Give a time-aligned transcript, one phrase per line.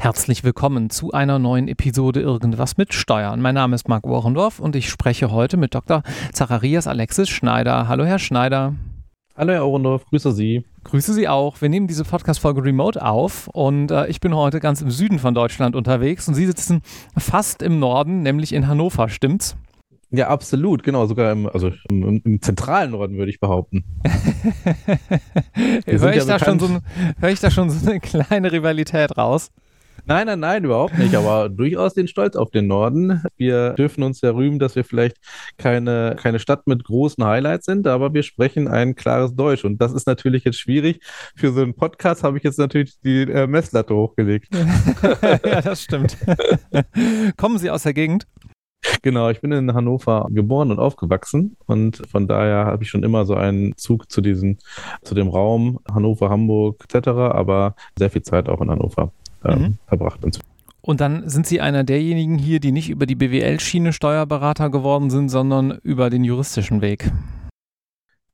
[0.00, 3.40] Herzlich willkommen zu einer neuen Episode Irgendwas mit Steuern.
[3.42, 6.04] Mein Name ist Marc Wohrendorf und ich spreche heute mit Dr.
[6.32, 7.88] Zacharias Alexis Schneider.
[7.88, 8.76] Hallo, Herr Schneider.
[9.36, 10.64] Hallo, Herr Ohrendorf, grüße Sie.
[10.84, 11.60] Grüße Sie auch.
[11.60, 15.34] Wir nehmen diese Podcast-Folge remote auf und äh, ich bin heute ganz im Süden von
[15.34, 16.80] Deutschland unterwegs und Sie sitzen
[17.16, 19.56] fast im Norden, nämlich in Hannover, stimmt's?
[20.12, 23.82] Ja, absolut, genau, sogar im, also im, im zentralen Norden würde ich behaupten.
[25.84, 26.80] höre ich, ja so
[27.18, 29.50] hör ich da schon so eine kleine Rivalität raus?
[30.08, 31.14] Nein, nein, nein, überhaupt nicht.
[31.14, 33.22] Aber durchaus den Stolz auf den Norden.
[33.36, 35.18] Wir dürfen uns ja rühmen, dass wir vielleicht
[35.58, 39.66] keine, keine Stadt mit großen Highlights sind, aber wir sprechen ein klares Deutsch.
[39.66, 41.00] Und das ist natürlich jetzt schwierig.
[41.36, 44.48] Für so einen Podcast habe ich jetzt natürlich die äh, Messlatte hochgelegt.
[45.44, 46.16] ja, das stimmt.
[47.36, 48.26] Kommen Sie aus der Gegend?
[49.02, 53.26] Genau, ich bin in Hannover geboren und aufgewachsen und von daher habe ich schon immer
[53.26, 54.56] so einen Zug zu diesem,
[55.02, 59.12] zu dem Raum Hannover, Hamburg etc., aber sehr viel Zeit auch in Hannover
[59.48, 59.78] ähm, mhm.
[59.86, 60.20] verbracht.
[60.80, 65.28] Und dann sind Sie einer derjenigen hier, die nicht über die BWL-Schiene Steuerberater geworden sind,
[65.28, 67.10] sondern über den juristischen Weg.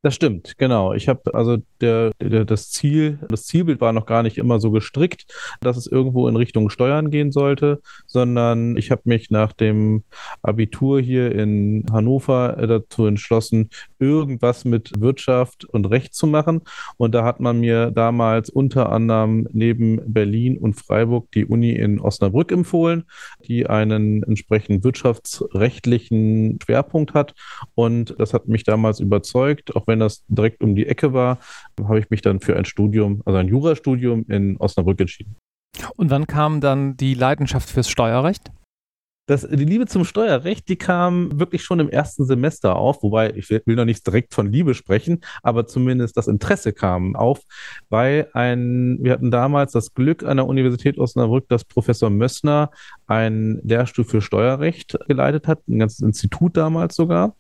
[0.04, 0.92] Das stimmt, genau.
[0.92, 4.70] Ich habe also der, der, das Ziel, das Zielbild war noch gar nicht immer so
[4.70, 5.24] gestrickt,
[5.62, 10.04] dass es irgendwo in Richtung Steuern gehen sollte, sondern ich habe mich nach dem
[10.42, 16.60] Abitur hier in Hannover äh, dazu entschlossen, irgendwas mit Wirtschaft und Recht zu machen.
[16.98, 21.98] Und da hat man mir damals unter anderem neben Berlin und Freiburg die Uni in
[21.98, 23.04] Osnabrück empfohlen,
[23.48, 27.34] die einen entsprechend wirtschaftsrechtlichen Schwerpunkt hat.
[27.74, 31.38] Und das hat mich damals überzeugt, auch wenn das direkt um die Ecke war,
[31.78, 35.36] habe ich mich dann für ein Studium, also ein Jurastudium in Osnabrück entschieden.
[35.96, 38.50] Und wann kam dann die Leidenschaft fürs Steuerrecht?
[39.26, 43.48] Das, die Liebe zum Steuerrecht, die kam wirklich schon im ersten Semester auf, wobei ich
[43.48, 47.40] will noch nicht direkt von Liebe sprechen, aber zumindest das Interesse kam auf,
[47.88, 52.70] weil ein, wir hatten damals das Glück an der Universität Osnabrück, dass Professor Mössner
[53.06, 57.34] ein Lehrstuhl für Steuerrecht geleitet hat, ein ganzes Institut damals sogar.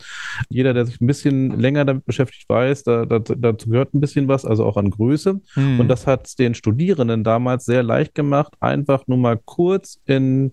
[0.48, 4.26] Jeder, der sich ein bisschen länger damit beschäftigt, weiß, da, da, dazu gehört ein bisschen
[4.26, 5.40] was, also auch an Größe.
[5.54, 5.80] Mhm.
[5.80, 10.52] Und das hat es den Studierenden damals sehr leicht gemacht, einfach nur mal kurz in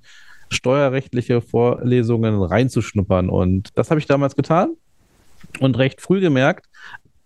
[0.52, 3.30] steuerrechtliche Vorlesungen reinzuschnuppern.
[3.30, 4.76] Und das habe ich damals getan
[5.60, 6.68] und recht früh gemerkt,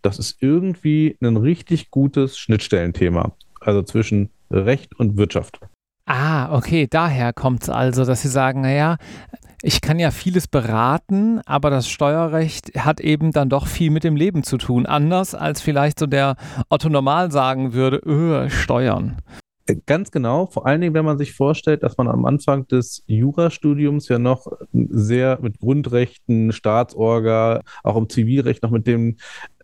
[0.01, 3.33] das ist irgendwie ein richtig gutes Schnittstellenthema.
[3.59, 5.59] Also zwischen Recht und Wirtschaft.
[6.05, 8.97] Ah, okay, daher kommt es also, dass Sie sagen, naja,
[9.63, 14.15] ich kann ja vieles beraten, aber das Steuerrecht hat eben dann doch viel mit dem
[14.15, 14.85] Leben zu tun.
[14.85, 16.35] Anders als vielleicht so der
[16.69, 19.17] Otto Normal sagen würde, öh, Steuern.
[19.87, 24.07] Ganz genau, vor allen Dingen, wenn man sich vorstellt, dass man am Anfang des Jurastudiums
[24.09, 29.17] ja noch sehr mit Grundrechten, Staatsorga, auch im Zivilrecht noch mit dem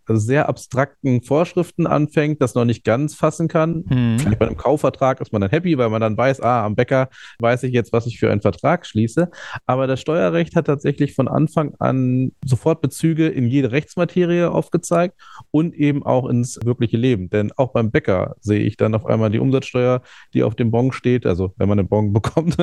[0.08, 3.84] sehr abstrakten Vorschriften anfängt, das noch nicht ganz fassen kann.
[3.88, 4.18] Mhm.
[4.18, 7.08] Vielleicht bei einem Kaufvertrag ist man dann happy, weil man dann weiß, ah, am Bäcker
[7.38, 9.30] weiß ich jetzt, was ich für einen Vertrag schließe.
[9.66, 15.20] Aber das Steuerrecht hat tatsächlich von Anfang an sofort Bezüge in jede Rechtsmaterie aufgezeigt
[15.50, 17.30] und eben auch ins wirkliche Leben.
[17.30, 20.02] Denn auch beim Bäcker sehe ich dann auf einmal die Umsatzsteuer,
[20.34, 22.56] die auf dem Bon steht, also wenn man einen Bon bekommt.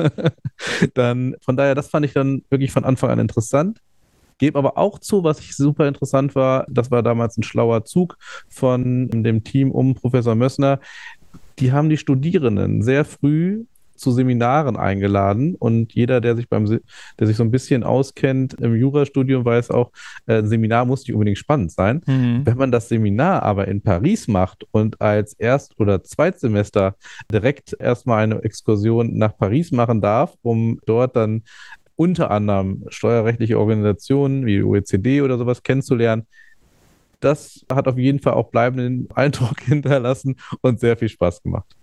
[0.94, 3.80] dann von daher, das fand ich dann wirklich von Anfang an interessant.
[4.40, 8.16] Gebe aber auch zu, was ich super interessant war, das war damals ein schlauer Zug
[8.48, 10.80] von dem Team um Professor Mössner.
[11.58, 13.64] Die haben die Studierenden sehr früh
[14.00, 18.74] zu Seminaren eingeladen und jeder, der sich beim, der sich so ein bisschen auskennt im
[18.74, 19.92] Jurastudium, weiß auch,
[20.26, 22.00] äh, ein Seminar muss nicht unbedingt spannend sein.
[22.06, 22.40] Mhm.
[22.44, 26.96] Wenn man das Seminar aber in Paris macht und als Erst- oder Zweitsemester
[27.30, 31.42] direkt erstmal eine Exkursion nach Paris machen darf, um dort dann
[32.00, 36.26] unter anderem steuerrechtliche Organisationen wie OECD oder sowas kennenzulernen,
[37.20, 41.76] das hat auf jeden Fall auch bleibenden Eindruck hinterlassen und sehr viel Spaß gemacht.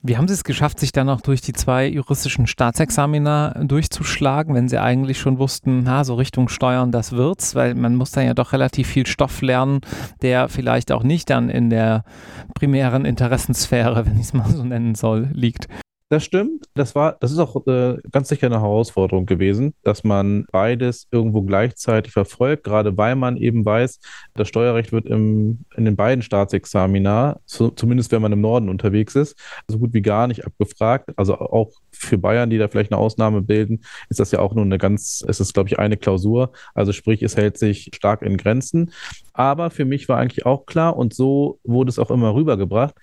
[0.00, 4.68] Wie haben Sie es geschafft, sich dann auch durch die zwei juristischen Staatsexamina durchzuschlagen, wenn
[4.68, 8.34] Sie eigentlich schon wussten, na, so Richtung Steuern, das wird's, weil man muss dann ja
[8.34, 9.80] doch relativ viel Stoff lernen,
[10.22, 12.04] der vielleicht auch nicht dann in der
[12.54, 15.66] primären Interessensphäre, wenn ich es mal so nennen soll, liegt.
[16.10, 16.66] Das stimmt.
[16.74, 21.42] Das war, das ist auch äh, ganz sicher eine Herausforderung gewesen, dass man beides irgendwo
[21.42, 24.00] gleichzeitig verfolgt, gerade weil man eben weiß,
[24.34, 29.14] das Steuerrecht wird im, in den beiden Staatsexamina, so, zumindest wenn man im Norden unterwegs
[29.16, 29.34] ist,
[29.66, 31.10] so gut wie gar nicht abgefragt.
[31.16, 34.64] Also auch für Bayern, die da vielleicht eine Ausnahme bilden, ist das ja auch nur
[34.64, 36.52] eine ganz, es ist, glaube ich, eine Klausur.
[36.74, 38.92] Also sprich, es hält sich stark in Grenzen.
[39.32, 42.94] Aber für mich war eigentlich auch klar, und so wurde es auch immer rübergebracht,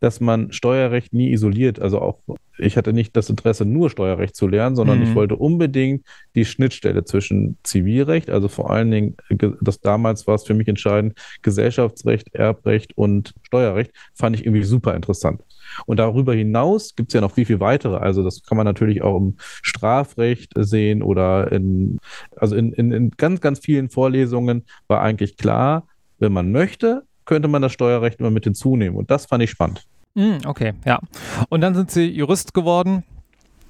[0.00, 1.80] dass man Steuerrecht nie isoliert.
[1.80, 2.20] Also auch,
[2.58, 5.04] ich hatte nicht das Interesse, nur Steuerrecht zu lernen, sondern mhm.
[5.04, 9.16] ich wollte unbedingt die Schnittstelle zwischen Zivilrecht, also vor allen Dingen,
[9.60, 14.94] das damals war es für mich entscheidend, Gesellschaftsrecht, Erbrecht und Steuerrecht, fand ich irgendwie super
[14.94, 15.42] interessant.
[15.86, 17.96] Und darüber hinaus gibt es ja noch viel, viel weitere.
[17.96, 21.98] Also das kann man natürlich auch im Strafrecht sehen oder in,
[22.36, 25.86] also in, in, in ganz, ganz vielen Vorlesungen war eigentlich klar,
[26.18, 28.98] wenn man möchte, könnte man das Steuerrecht immer mit hinzunehmen.
[28.98, 29.86] Und das fand ich spannend.
[30.14, 31.00] Mm, okay, ja.
[31.48, 33.04] Und dann sind Sie Jurist geworden,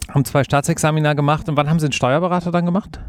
[0.08, 1.48] haben zwei Staatsexamina gemacht.
[1.48, 3.00] Und wann haben Sie einen Steuerberater dann gemacht?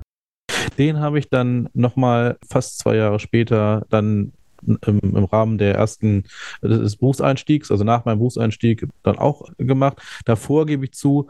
[0.77, 4.33] Den habe ich dann nochmal fast zwei Jahre später dann
[4.65, 6.23] im, im, Rahmen der ersten
[6.61, 10.01] des Berufseinstiegs, also nach meinem Berufseinstieg, dann auch gemacht.
[10.25, 11.27] Davor gebe ich zu,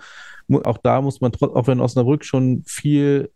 [0.64, 3.32] auch da muss man, auch wenn Osnabrück schon viel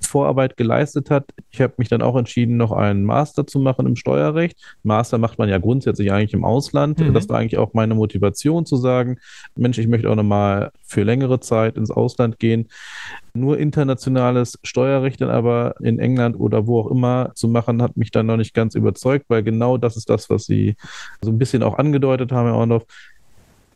[0.00, 1.24] Vorarbeit geleistet hat.
[1.50, 4.58] Ich habe mich dann auch entschieden, noch einen Master zu machen im Steuerrecht.
[4.82, 6.98] Master macht man ja grundsätzlich eigentlich im Ausland.
[7.00, 7.14] Mhm.
[7.14, 9.18] Das war eigentlich auch meine Motivation zu sagen,
[9.56, 12.68] Mensch, ich möchte auch nochmal für längere Zeit ins Ausland gehen.
[13.34, 18.10] Nur internationales Steuerrecht dann aber in England oder wo auch immer zu machen, hat mich
[18.10, 20.76] dann noch nicht ganz überzeugt, weil genau das ist das, was Sie
[21.20, 22.86] so ein bisschen auch angedeutet haben, Herr Orndorff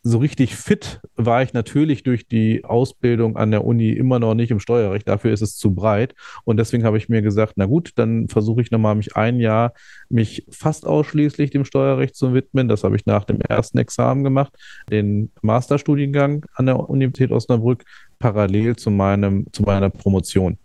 [0.02, 4.50] so richtig fit war ich natürlich durch die Ausbildung an der Uni immer noch nicht
[4.50, 5.06] im Steuerrecht.
[5.06, 6.14] Dafür ist es zu breit.
[6.44, 9.74] Und deswegen habe ich mir gesagt, na gut, dann versuche ich nochmal mich ein Jahr,
[10.08, 12.68] mich fast ausschließlich dem Steuerrecht zu widmen.
[12.68, 14.56] Das habe ich nach dem ersten Examen gemacht,
[14.90, 17.84] den Masterstudiengang an der Universität Osnabrück
[18.18, 20.56] parallel zu meinem, zu meiner Promotion.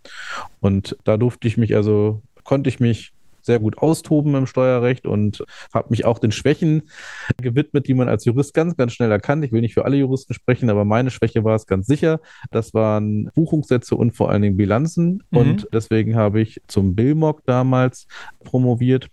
[0.60, 3.12] Und da durfte ich mich also, konnte ich mich
[3.46, 6.82] sehr gut austoben im Steuerrecht und habe mich auch den Schwächen
[7.40, 9.44] gewidmet, die man als Jurist ganz, ganz schnell erkannt.
[9.44, 12.20] Ich will nicht für alle Juristen sprechen, aber meine Schwäche war es ganz sicher.
[12.50, 15.22] Das waren Buchungssätze und vor allen Dingen Bilanzen.
[15.30, 15.38] Mhm.
[15.38, 18.06] Und deswegen habe ich zum BILMOG damals
[18.44, 19.08] promoviert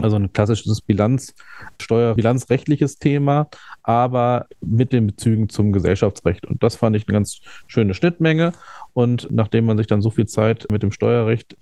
[0.00, 1.34] also ein klassisches Bilanz,
[1.80, 3.48] Steuer, bilanzrechtliches Thema,
[3.82, 6.46] aber mit den Bezügen zum Gesellschaftsrecht.
[6.46, 8.52] Und das fand ich eine ganz schöne Schnittmenge.
[8.92, 11.56] Und nachdem man sich dann so viel Zeit mit dem Steuerrecht,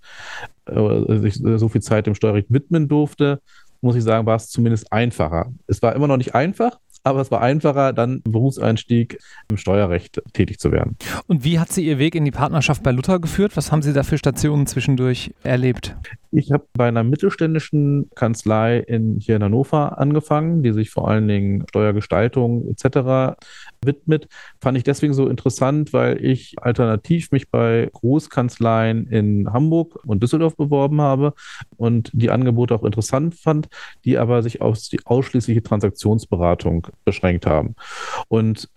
[0.66, 3.40] äh, sich so viel Zeit dem Steuerrecht widmen durfte,
[3.82, 5.52] muss ich sagen, war es zumindest einfacher.
[5.66, 9.18] Es war immer noch nicht einfach, aber es war einfacher, dann im Berufseinstieg
[9.50, 10.96] im Steuerrecht tätig zu werden.
[11.26, 13.56] Und wie hat sie ihr Weg in die Partnerschaft bei Luther geführt?
[13.56, 15.96] Was haben Sie da für Stationen zwischendurch erlebt?
[16.30, 21.28] Ich habe bei einer mittelständischen Kanzlei in, hier in Hannover angefangen, die sich vor allen
[21.28, 23.36] Dingen Steuergestaltung etc.
[23.84, 24.28] widmet.
[24.60, 30.56] Fand ich deswegen so interessant, weil ich alternativ mich bei Großkanzleien in Hamburg und Düsseldorf
[30.56, 31.34] beworben habe
[31.76, 33.68] und die Angebote auch interessant fand,
[34.04, 37.74] die aber sich auf die ausschließliche Transaktionsberatung beschränkt haben.
[38.28, 38.68] Und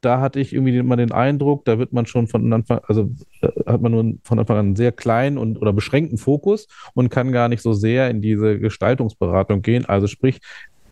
[0.00, 3.48] da hatte ich irgendwie immer den Eindruck, da wird man schon von Anfang, also äh,
[3.66, 7.32] hat man nur von Anfang an einen sehr kleinen und oder beschränkten Fokus und kann
[7.32, 9.84] gar nicht so sehr in diese Gestaltungsberatung gehen.
[9.86, 10.40] Also sprich,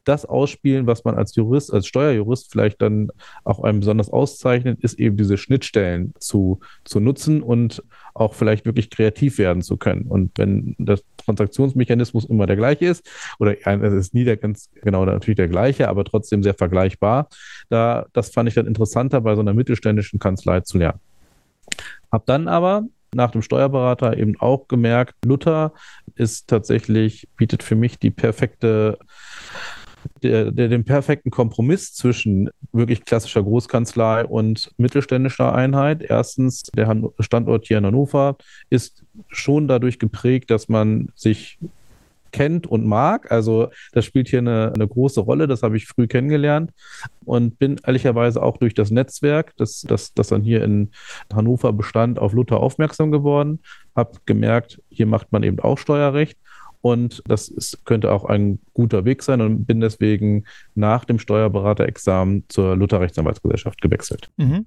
[0.04, 3.11] das ausspielen, was man als Jurist, als Steuerjurist vielleicht dann
[3.44, 7.82] auch einem besonders auszeichnet, ist eben diese Schnittstellen zu, zu nutzen und
[8.14, 10.02] auch vielleicht wirklich kreativ werden zu können.
[10.02, 13.08] Und wenn der Transaktionsmechanismus immer der gleiche ist,
[13.38, 17.28] oder es ist nie der ganz genau natürlich der gleiche, aber trotzdem sehr vergleichbar,
[17.68, 21.00] da, das fand ich dann interessanter bei so einer mittelständischen Kanzlei zu lernen.
[22.12, 22.84] Hab dann aber
[23.14, 25.73] nach dem Steuerberater eben auch gemerkt, Luther
[26.14, 28.99] ist tatsächlich, bietet für mich die perfekte
[30.23, 36.02] der, der, den perfekten Kompromiss zwischen wirklich klassischer Großkanzlei und mittelständischer Einheit.
[36.02, 38.37] Erstens, der Standort hier in Hannover
[38.70, 41.58] ist schon dadurch geprägt, dass man sich
[42.34, 43.30] kennt und mag.
[43.30, 46.73] Also das spielt hier eine, eine große Rolle, das habe ich früh kennengelernt
[47.25, 50.90] und bin ehrlicherweise auch durch das Netzwerk, das, das, das dann hier in
[51.32, 53.61] Hannover bestand, auf Luther aufmerksam geworden,
[53.94, 56.37] habe gemerkt, hier macht man eben auch Steuerrecht
[56.85, 62.45] und das ist, könnte auch ein guter Weg sein und bin deswegen nach dem Steuerberaterexamen
[62.50, 64.29] zur Luther Rechtsanwaltsgesellschaft gewechselt.
[64.37, 64.67] Mhm.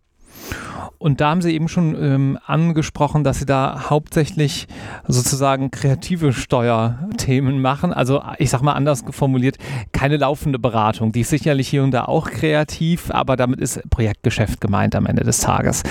[0.98, 4.68] Und da haben Sie eben schon ähm, angesprochen, dass Sie da hauptsächlich
[5.08, 7.94] sozusagen kreative Steuerthemen machen.
[7.94, 9.58] Also ich sage mal anders formuliert,
[9.92, 11.12] keine laufende Beratung.
[11.12, 15.24] Die ist sicherlich hier und da auch kreativ, aber damit ist Projektgeschäft gemeint am Ende
[15.24, 15.84] des Tages.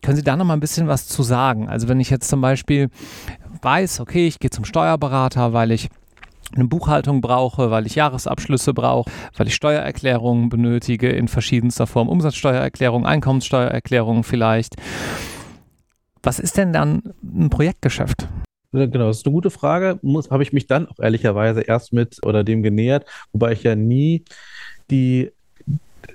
[0.00, 1.68] Können Sie da noch mal ein bisschen was zu sagen?
[1.68, 2.88] Also wenn ich jetzt zum Beispiel
[3.66, 5.88] weiß, okay, ich gehe zum Steuerberater, weil ich
[6.54, 13.04] eine Buchhaltung brauche, weil ich Jahresabschlüsse brauche, weil ich Steuererklärungen benötige in verschiedenster Form, Umsatzsteuererklärung,
[13.04, 14.76] Einkommenssteuererklärung vielleicht.
[16.22, 18.28] Was ist denn dann ein Projektgeschäft?
[18.70, 19.98] Genau, das ist eine gute Frage.
[20.30, 24.24] Habe ich mich dann auch ehrlicherweise erst mit oder dem genähert, wobei ich ja nie
[24.92, 25.32] die,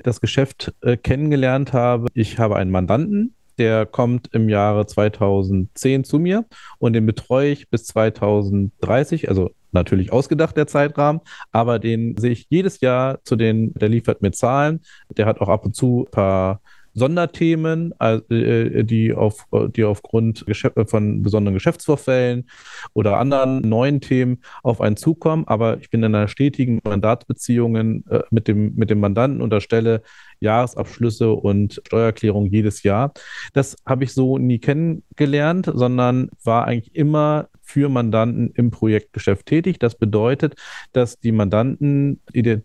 [0.04, 2.08] das Geschäft äh, kennengelernt habe.
[2.14, 6.46] Ich habe einen Mandanten, der kommt im Jahre 2010 zu mir
[6.80, 12.48] und den betreue ich bis 2030, also natürlich ausgedacht der Zeitrahmen, aber den sehe ich
[12.50, 14.82] jedes Jahr zu den, der liefert mir Zahlen,
[15.18, 16.62] der hat auch ab und zu ein paar
[16.94, 20.46] Sonderthemen, äh, die, auf, die aufgrund
[20.86, 22.50] von besonderen Geschäftsvorfällen
[22.94, 25.48] oder anderen neuen Themen auf einen zukommen.
[25.48, 30.02] Aber ich bin in einer stetigen Mandatsbeziehung äh, mit dem, mit dem Mandanten und erstelle
[30.40, 33.14] Jahresabschlüsse und Steuererklärung jedes Jahr.
[33.54, 39.80] Das habe ich so nie kennengelernt, sondern war eigentlich immer für Mandanten im Projektgeschäft tätig.
[39.80, 40.56] Das bedeutet,
[40.92, 42.20] dass die Mandanten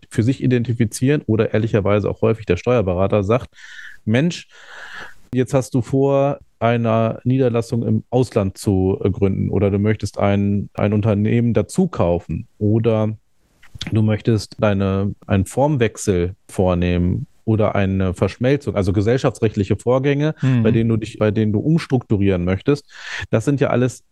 [0.09, 3.55] für sich identifizieren oder ehrlicherweise auch häufig der Steuerberater sagt,
[4.03, 4.47] Mensch,
[5.33, 10.91] jetzt hast du vor, eine Niederlassung im Ausland zu gründen oder du möchtest ein, ein
[10.91, 13.15] Unternehmen dazu kaufen oder
[13.91, 20.63] du möchtest deine, einen Formwechsel vornehmen oder eine Verschmelzung, also gesellschaftsrechtliche Vorgänge, mhm.
[20.63, 22.91] bei denen du dich, bei denen du umstrukturieren möchtest.
[23.29, 24.03] Das sind ja alles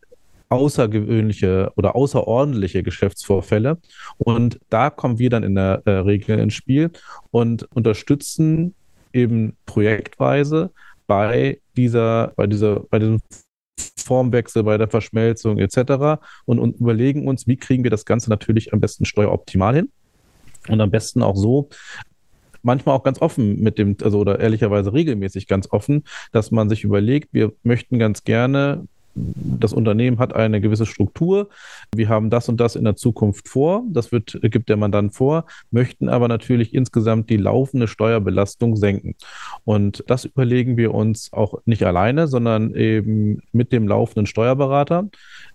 [0.50, 3.78] außergewöhnliche oder außerordentliche Geschäftsvorfälle.
[4.18, 6.92] Und da kommen wir dann in der äh, Regel ins Spiel
[7.32, 8.76] und unterstützen
[9.14, 10.72] eben projektweise
[11.08, 13.22] bei dieser, bei dieser, bei diesem
[13.98, 16.22] Formwechsel, bei der Verschmelzung etc.
[16.46, 19.92] Und, und überlegen uns, wie kriegen wir das Ganze natürlich am besten steueroptimal hin
[20.68, 21.70] und am besten auch so,
[22.62, 26.84] manchmal auch ganz offen mit dem, also oder ehrlicherweise regelmäßig ganz offen, dass man sich
[26.84, 31.50] überlegt, wir möchten ganz gerne das Unternehmen hat eine gewisse Struktur.
[31.96, 33.84] Wir haben das und das in der Zukunft vor.
[33.90, 39.16] Das wird, gibt der Mandant vor, möchten aber natürlich insgesamt die laufende Steuerbelastung senken.
[39.64, 45.10] Und das überlegen wir uns auch nicht alleine, sondern eben mit dem laufenden Steuerberater,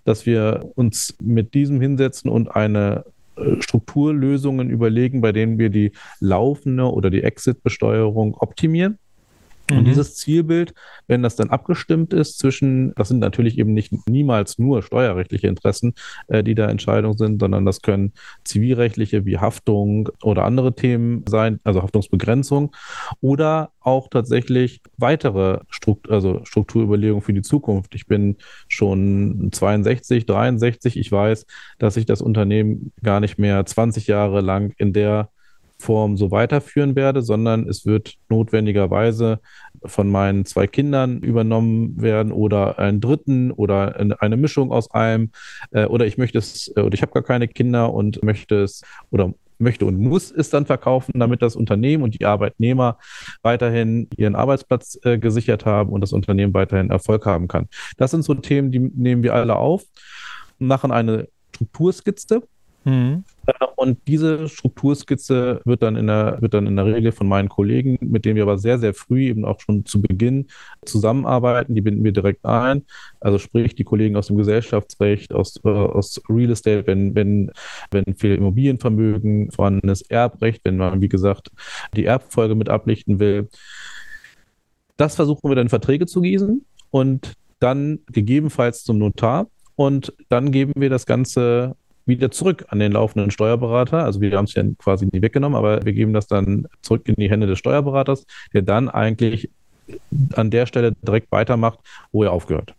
[0.05, 5.91] dass wir uns mit diesem hinsetzen und eine äh, Strukturlösungen überlegen, bei denen wir die
[6.19, 8.97] laufende oder die Exit-Besteuerung optimieren
[9.71, 9.85] und mhm.
[9.85, 10.73] dieses Zielbild,
[11.07, 15.93] wenn das dann abgestimmt ist zwischen, das sind natürlich eben nicht niemals nur steuerrechtliche Interessen,
[16.27, 18.13] äh, die da Entscheidung sind, sondern das können
[18.43, 22.75] zivilrechtliche wie Haftung oder andere Themen sein, also Haftungsbegrenzung
[23.19, 27.95] oder auch tatsächlich weitere Struktur, also Strukturüberlegungen für die Zukunft.
[27.95, 28.37] Ich bin
[28.67, 30.97] schon 62, 63.
[30.97, 31.45] Ich weiß,
[31.79, 35.29] dass ich das Unternehmen gar nicht mehr 20 Jahre lang in der
[35.81, 39.39] Form so weiterführen werde, sondern es wird notwendigerweise
[39.83, 45.31] von meinen zwei Kindern übernommen werden oder einen dritten oder eine Mischung aus allem.
[45.71, 48.83] Äh, oder ich möchte es, äh, oder ich habe gar keine Kinder und möchte es
[49.09, 52.97] oder möchte und muss es dann verkaufen, damit das Unternehmen und die Arbeitnehmer
[53.43, 57.67] weiterhin ihren Arbeitsplatz äh, gesichert haben und das Unternehmen weiterhin Erfolg haben kann.
[57.97, 59.83] Das sind so Themen, die nehmen wir alle auf,
[60.57, 62.41] machen eine Strukturskizze
[62.83, 63.23] Mhm.
[63.75, 67.97] Und diese Strukturskizze wird dann, in der, wird dann in der Regel von meinen Kollegen,
[68.01, 70.47] mit denen wir aber sehr, sehr früh eben auch schon zu Beginn
[70.85, 72.83] zusammenarbeiten, die binden wir direkt ein.
[73.19, 77.51] Also sprich die Kollegen aus dem Gesellschaftsrecht, aus, äh, aus Real Estate, wenn, wenn,
[77.89, 81.49] wenn viel Immobilienvermögen vorhandenes Erbrecht, wenn man, wie gesagt,
[81.95, 83.49] die Erbfolge mit ablichten will.
[84.97, 89.47] Das versuchen wir dann in Verträge zu gießen und dann gegebenenfalls zum Notar.
[89.75, 94.03] Und dann geben wir das Ganze wieder zurück an den laufenden Steuerberater.
[94.03, 97.15] Also wir haben es ja quasi nie weggenommen, aber wir geben das dann zurück in
[97.15, 99.49] die Hände des Steuerberaters, der dann eigentlich
[100.35, 101.79] an der Stelle direkt weitermacht,
[102.11, 102.73] wo er aufgehört.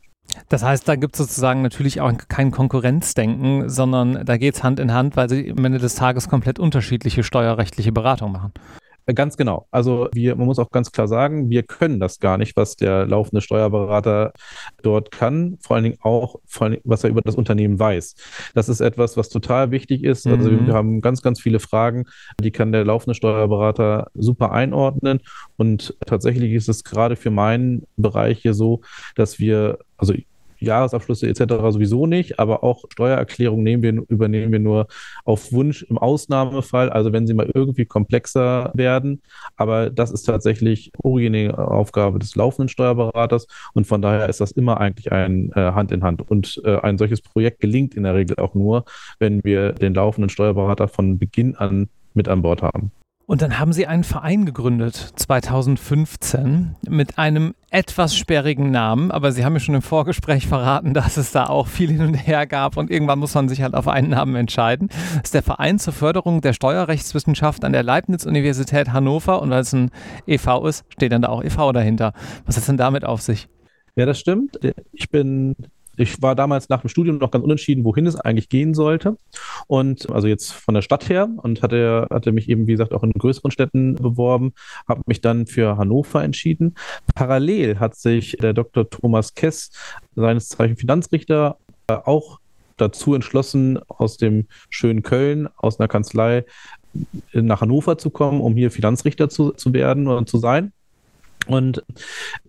[0.49, 4.81] Das heißt, da gibt es sozusagen natürlich auch kein Konkurrenzdenken, sondern da geht es Hand
[4.81, 8.53] in Hand, weil sie am Ende des Tages komplett unterschiedliche steuerrechtliche Beratungen machen.
[9.07, 9.67] Äh, ganz genau.
[9.71, 13.07] Also wir, man muss auch ganz klar sagen, wir können das gar nicht, was der
[13.07, 14.33] laufende Steuerberater
[14.83, 18.15] dort kann, vor allen Dingen auch, vor allen Dingen, was er über das Unternehmen weiß.
[18.55, 20.27] Das ist etwas, was total wichtig ist.
[20.27, 20.67] Also mhm.
[20.67, 22.05] wir haben ganz, ganz viele Fragen,
[22.41, 25.21] die kann der laufende Steuerberater super einordnen.
[25.57, 28.81] Und tatsächlich ist es gerade für meinen Bereich hier so,
[29.15, 30.15] dass wir, also
[30.63, 31.43] Jahresabschlüsse etc.
[31.71, 34.87] sowieso nicht, aber auch Steuererklärungen nehmen wir, übernehmen wir nur
[35.25, 39.23] auf Wunsch im Ausnahmefall, also wenn sie mal irgendwie komplexer werden.
[39.57, 44.81] Aber das ist tatsächlich originäre Aufgabe des laufenden Steuerberaters und von daher ist das immer
[44.81, 46.23] eigentlich ein äh, Hand in Hand.
[46.31, 48.85] Und äh, ein solches Projekt gelingt in der Regel auch nur,
[49.19, 52.93] wenn wir den laufenden Steuerberater von Beginn an mit an Bord haben.
[53.27, 59.11] Und dann haben Sie einen Verein gegründet, 2015, mit einem etwas sperrigen Namen.
[59.11, 62.15] Aber Sie haben mir schon im Vorgespräch verraten, dass es da auch viel hin und
[62.15, 64.89] her gab und irgendwann muss man sich halt auf einen Namen entscheiden.
[64.89, 69.41] Das ist der Verein zur Förderung der Steuerrechtswissenschaft an der Leibniz-Universität Hannover.
[69.41, 69.91] Und weil es ein
[70.27, 70.67] e.V.
[70.67, 71.73] ist, steht dann da auch e.V.
[71.73, 72.13] dahinter.
[72.45, 73.49] Was hat denn damit auf sich?
[73.95, 74.59] Ja, das stimmt.
[74.93, 75.55] Ich bin
[75.97, 79.17] ich war damals nach dem Studium noch ganz unentschieden, wohin es eigentlich gehen sollte.
[79.67, 83.03] Und also jetzt von der Stadt her und hatte, hatte mich eben, wie gesagt, auch
[83.03, 84.53] in größeren Städten beworben,
[84.89, 86.75] habe mich dann für Hannover entschieden.
[87.15, 88.89] Parallel hat sich der Dr.
[88.89, 89.71] Thomas Kess,
[90.15, 91.57] seines Zeichen Finanzrichter,
[91.87, 92.39] auch
[92.77, 96.45] dazu entschlossen, aus dem schönen Köln, aus einer Kanzlei
[97.33, 100.73] nach Hannover zu kommen, um hier Finanzrichter zu, zu werden und zu sein.
[101.47, 101.83] Und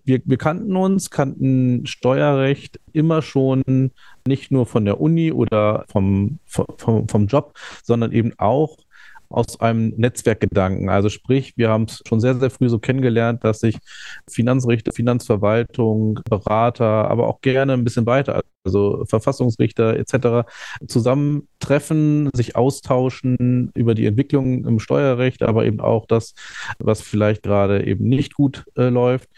[0.04, 3.90] wir, wir kannten uns, kannten Steuerrecht immer schon
[4.26, 8.78] nicht nur von der Uni oder vom, vom, vom Job, sondern eben auch
[9.28, 10.88] aus einem Netzwerkgedanken.
[10.88, 13.78] Also sprich, wir haben es schon sehr, sehr früh so kennengelernt, dass sich
[14.30, 20.48] Finanzrichter, Finanzverwaltung, Berater, aber auch gerne ein bisschen weiter, also Verfassungsrichter etc.
[20.86, 26.34] zusammentreffen, sich austauschen über die Entwicklung im Steuerrecht, aber eben auch das,
[26.78, 29.28] was vielleicht gerade eben nicht gut äh, läuft.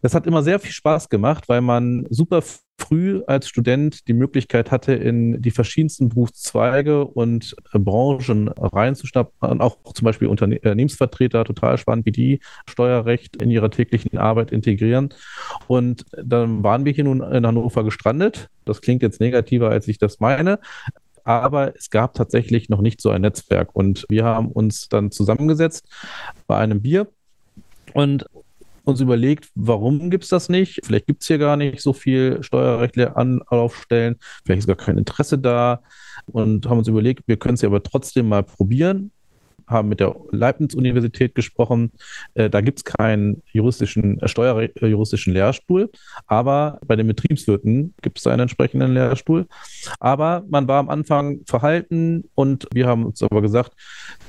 [0.00, 2.42] Das hat immer sehr viel Spaß gemacht, weil man super
[2.80, 9.60] früh als Student die Möglichkeit hatte, in die verschiedensten Berufszweige und äh, Branchen reinzuschnappen.
[9.60, 15.12] Auch zum Beispiel Unternehmensvertreter, total spannend, wie die Steuerrecht in ihrer täglichen Arbeit integrieren.
[15.66, 18.48] Und dann waren wir hier nun in Hannover gestrandet.
[18.64, 20.60] Das klingt jetzt negativer, als ich das meine
[21.28, 23.76] aber es gab tatsächlich noch nicht so ein Netzwerk.
[23.76, 25.86] Und wir haben uns dann zusammengesetzt
[26.46, 27.06] bei einem Bier
[27.92, 28.24] und
[28.88, 30.80] uns überlegt, warum gibt es das nicht?
[30.84, 35.38] Vielleicht gibt es hier gar nicht so viel steuerrechtliche Anlaufstellen, vielleicht ist gar kein Interesse
[35.38, 35.82] da
[36.26, 39.12] und haben uns überlegt, wir können es ja aber trotzdem mal probieren
[39.68, 41.92] haben mit der Leibniz-Universität gesprochen.
[42.34, 45.90] Äh, da gibt es keinen juristischen, äh, steuerjuristischen Lehrstuhl,
[46.26, 49.46] aber bei den Betriebswirten gibt es einen entsprechenden Lehrstuhl.
[50.00, 53.72] Aber man war am Anfang verhalten und wir haben uns aber gesagt,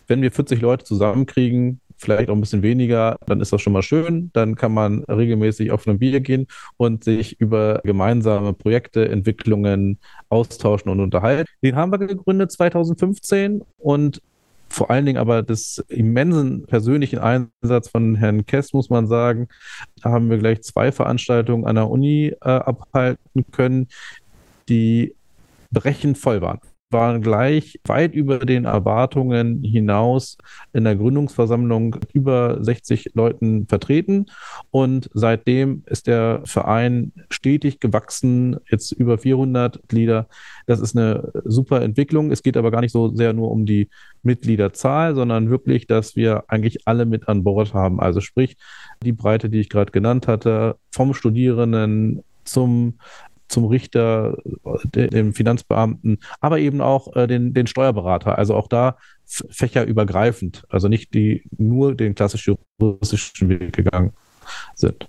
[0.08, 3.84] wenn wir 40 Leute zusammenkriegen, vielleicht auch ein bisschen weniger, dann ist das schon mal
[3.84, 4.32] schön.
[4.34, 10.90] Dann kann man regelmäßig auf ein Bier gehen und sich über gemeinsame Projekte, Entwicklungen austauschen
[10.90, 11.50] und unterhalten.
[11.62, 14.22] Den haben wir gegründet 2015 und
[14.70, 19.48] vor allen Dingen aber des immensen persönlichen Einsatz von Herrn Kess, muss man sagen,
[20.02, 23.88] da haben wir gleich zwei Veranstaltungen an der Uni äh, abhalten können,
[24.70, 25.16] die
[25.72, 26.60] brechend voll waren
[26.92, 30.38] waren gleich weit über den Erwartungen hinaus
[30.74, 34.26] in der Gründungsversammlung über 60 Leuten vertreten.
[34.72, 40.28] Und seitdem ist der Verein stetig gewachsen, jetzt über 400 Glieder.
[40.66, 42.32] Das ist eine super Entwicklung.
[42.32, 43.90] Es geht aber gar nicht so sehr nur um die
[44.24, 48.00] Mitgliederzahl, sondern wirklich, dass wir eigentlich alle mit an Bord haben.
[48.00, 48.58] Also sprich,
[49.04, 52.96] die Breite, die ich gerade genannt hatte, vom Studierenden zum
[53.50, 54.38] zum Richter,
[54.94, 58.38] dem Finanzbeamten, aber eben auch äh, den, den Steuerberater.
[58.38, 64.14] Also auch da fächerübergreifend, also nicht die nur den klassischen juristischen Weg gegangen
[64.76, 65.08] sind.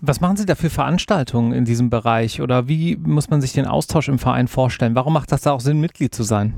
[0.00, 3.66] Was machen Sie da für Veranstaltungen in diesem Bereich oder wie muss man sich den
[3.66, 4.94] Austausch im Verein vorstellen?
[4.94, 6.54] Warum macht das da auch Sinn, Mitglied zu sein?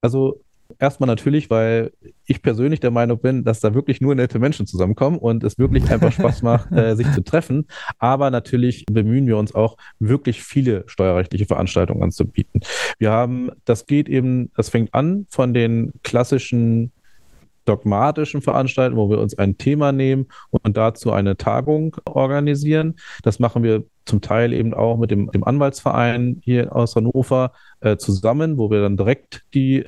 [0.00, 0.40] Also
[0.78, 1.92] erstmal natürlich, weil
[2.26, 5.90] ich persönlich der Meinung bin, dass da wirklich nur nette Menschen zusammenkommen und es wirklich
[5.90, 7.66] einfach Spaß macht, äh, sich zu treffen.
[7.98, 12.60] Aber natürlich bemühen wir uns auch, wirklich viele steuerrechtliche Veranstaltungen anzubieten.
[12.98, 16.92] Wir haben, das geht eben, das fängt an von den klassischen
[17.64, 22.96] dogmatischen Veranstaltungen, wo wir uns ein Thema nehmen und dazu eine Tagung organisieren.
[23.22, 27.96] Das machen wir zum Teil eben auch mit dem, dem Anwaltsverein hier aus Hannover äh,
[27.96, 29.84] zusammen, wo wir dann direkt die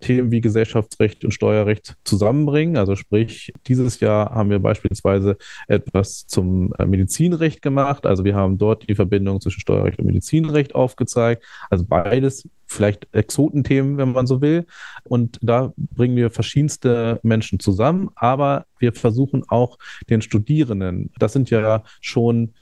[0.00, 2.76] Themen wie Gesellschaftsrecht und Steuerrecht zusammenbringen.
[2.76, 5.36] Also sprich, dieses Jahr haben wir beispielsweise
[5.68, 8.06] etwas zum äh, Medizinrecht gemacht.
[8.06, 11.44] Also wir haben dort die Verbindung zwischen Steuerrecht und Medizinrecht aufgezeigt.
[11.70, 14.66] Also beides vielleicht Exotenthemen, wenn man so will.
[15.04, 19.76] Und da bringen wir verschiedenste Menschen zusammen, aber wir versuchen auch
[20.08, 22.54] den Studierenden, das sind ja schon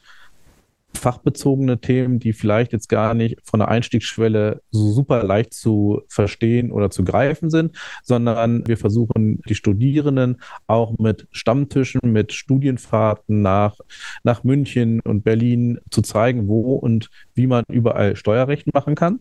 [0.98, 6.70] fachbezogene Themen, die vielleicht jetzt gar nicht von der Einstiegsschwelle so super leicht zu verstehen
[6.72, 13.76] oder zu greifen sind, sondern wir versuchen die Studierenden auch mit Stammtischen, mit Studienfahrten nach,
[14.24, 19.20] nach München und Berlin zu zeigen, wo und wie man überall Steuerrecht machen kann.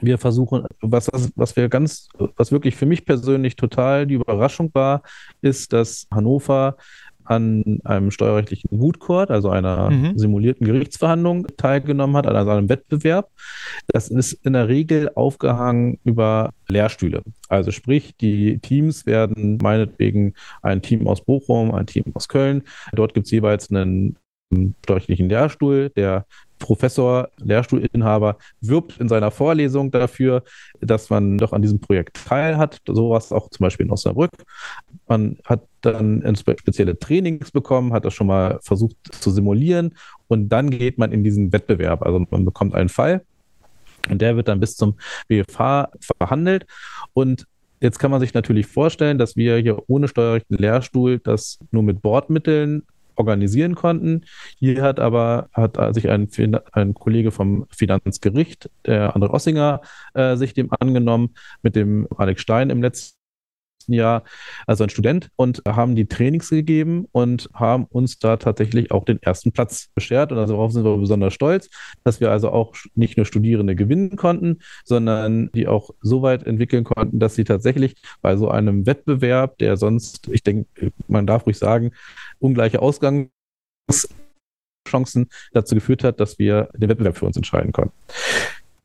[0.00, 5.02] Wir versuchen, was, was wir ganz, was wirklich für mich persönlich total die Überraschung war,
[5.40, 6.76] ist, dass Hannover
[7.24, 10.18] an einem steuerrechtlichen Moot also einer mhm.
[10.18, 13.30] simulierten Gerichtsverhandlung, teilgenommen hat, also einem Wettbewerb.
[13.88, 17.22] Das ist in der Regel aufgehangen über Lehrstühle.
[17.48, 22.62] Also sprich, die Teams werden meinetwegen ein Team aus Bochum, ein Team aus Köln.
[22.92, 24.16] Dort gibt es jeweils einen
[24.84, 26.26] steuerrechtlichen Lehrstuhl, der
[26.58, 30.42] Professor, Lehrstuhlinhaber wirbt in seiner Vorlesung dafür,
[30.80, 32.80] dass man doch an diesem Projekt teilhat.
[32.86, 34.30] Sowas auch zum Beispiel in Osnabrück.
[35.06, 39.94] Man hat dann spezielle Trainings bekommen, hat das schon mal versucht zu simulieren
[40.28, 42.02] und dann geht man in diesen Wettbewerb.
[42.02, 43.22] Also man bekommt einen Fall
[44.08, 44.96] und der wird dann bis zum
[45.28, 46.66] BFH verhandelt
[47.12, 47.46] und
[47.80, 52.00] Jetzt kann man sich natürlich vorstellen, dass wir hier ohne steuerrechten Lehrstuhl das nur mit
[52.00, 52.84] Bordmitteln
[53.16, 54.22] organisieren konnten.
[54.58, 56.28] Hier hat aber hat sich ein,
[56.72, 59.80] ein Kollege vom Finanzgericht, der André Ossinger,
[60.14, 63.13] äh, sich dem angenommen, mit dem Alex Stein im letzten
[63.92, 64.24] Jahr,
[64.66, 69.22] also ein Student, und haben die Trainings gegeben und haben uns da tatsächlich auch den
[69.22, 70.32] ersten Platz beschert.
[70.32, 71.68] Und darauf sind wir besonders stolz,
[72.04, 76.84] dass wir also auch nicht nur Studierende gewinnen konnten, sondern die auch so weit entwickeln
[76.84, 81.58] konnten, dass sie tatsächlich bei so einem Wettbewerb, der sonst, ich denke, man darf ruhig
[81.58, 81.92] sagen,
[82.38, 83.30] ungleiche Ausgangschancen
[85.52, 87.94] dazu geführt hat, dass wir den Wettbewerb für uns entscheiden konnten.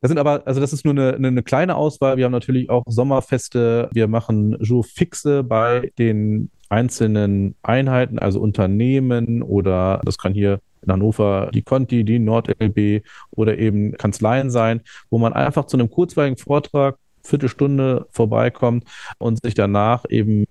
[0.00, 2.16] Das sind aber, also das ist nur eine, eine kleine Auswahl.
[2.16, 3.90] Wir haben natürlich auch Sommerfeste.
[3.92, 10.92] Wir machen Jour fixe bei den einzelnen Einheiten, also Unternehmen oder das kann hier in
[10.92, 16.38] Hannover die Conti, die NordLB oder eben Kanzleien sein, wo man einfach zu einem kurzweiligen
[16.38, 18.84] Vortrag Viertelstunde vorbeikommt
[19.18, 20.44] und sich danach eben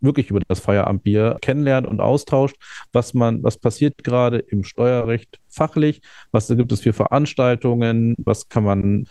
[0.00, 2.56] wirklich über das Feierabendbier kennenlernt und austauscht,
[2.92, 6.02] was man, was passiert gerade im Steuerrecht fachlich,
[6.32, 9.08] was gibt es für Veranstaltungen, was kann man,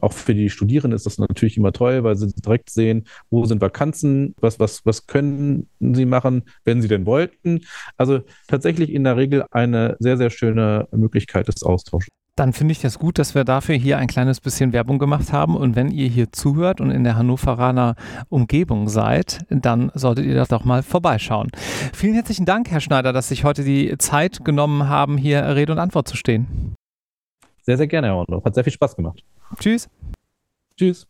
[0.00, 3.60] auch für die Studierenden ist das natürlich immer toll, weil sie direkt sehen, wo sind
[3.60, 7.60] Vakanzen, was, was, was können sie machen, wenn sie denn wollten.
[7.96, 12.08] Also tatsächlich in der Regel eine sehr, sehr schöne Möglichkeit des Austauschs.
[12.34, 15.54] Dann finde ich das gut, dass wir dafür hier ein kleines bisschen Werbung gemacht haben.
[15.54, 17.94] Und wenn ihr hier zuhört und in der Hannoveraner
[18.30, 21.50] Umgebung seid, dann solltet ihr das doch mal vorbeischauen.
[21.92, 25.72] Vielen herzlichen Dank, Herr Schneider, dass Sie sich heute die Zeit genommen haben, hier Rede
[25.72, 26.74] und Antwort zu stehen.
[27.62, 28.44] Sehr, sehr gerne, Herr Orloff.
[28.44, 29.22] Hat sehr viel Spaß gemacht.
[29.58, 29.90] Tschüss.
[30.76, 31.06] Tschüss.